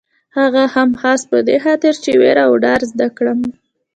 هغه 0.37 0.63
هم 0.75 0.89
خاص 1.01 1.21
په 1.31 1.37
دې 1.47 1.57
خاطر 1.65 1.93
چې 2.03 2.11
وېره 2.21 2.43
او 2.47 2.53
ډار 2.63 2.81
زده 2.91 3.07
کړم. 3.17 3.39